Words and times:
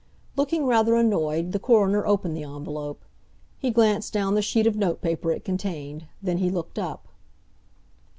Looking 0.35 0.65
rather 0.65 0.95
annoyed, 0.95 1.51
the 1.51 1.59
coroner 1.59 2.07
opened 2.07 2.35
the 2.35 2.41
envelope. 2.41 3.05
He 3.59 3.69
glanced 3.69 4.11
down 4.11 4.33
the 4.33 4.41
sheet 4.41 4.65
of 4.65 4.75
notepaper 4.75 5.31
it 5.31 5.45
contained. 5.45 6.07
Then 6.23 6.39
he 6.39 6.49
looked 6.49 6.79
up. 6.79 7.07